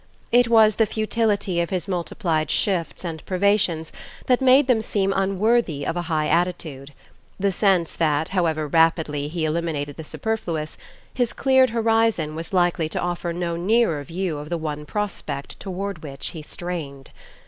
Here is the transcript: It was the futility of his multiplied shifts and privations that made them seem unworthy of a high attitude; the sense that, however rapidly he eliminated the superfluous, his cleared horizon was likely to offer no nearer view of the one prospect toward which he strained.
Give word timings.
It 0.31 0.47
was 0.47 0.77
the 0.77 0.87
futility 0.87 1.61
of 1.61 1.69
his 1.69 1.87
multiplied 1.87 2.49
shifts 2.49 3.05
and 3.05 3.23
privations 3.27 3.91
that 4.25 4.41
made 4.41 4.65
them 4.65 4.81
seem 4.81 5.13
unworthy 5.15 5.85
of 5.85 5.95
a 5.95 6.01
high 6.09 6.25
attitude; 6.27 6.93
the 7.39 7.51
sense 7.51 7.93
that, 7.93 8.29
however 8.29 8.67
rapidly 8.67 9.27
he 9.27 9.45
eliminated 9.45 9.97
the 9.97 10.03
superfluous, 10.03 10.75
his 11.13 11.33
cleared 11.33 11.69
horizon 11.69 12.33
was 12.35 12.51
likely 12.51 12.89
to 12.89 12.99
offer 12.99 13.31
no 13.31 13.55
nearer 13.55 14.03
view 14.03 14.39
of 14.39 14.49
the 14.49 14.57
one 14.57 14.87
prospect 14.87 15.59
toward 15.59 16.01
which 16.01 16.29
he 16.29 16.41
strained. 16.41 17.11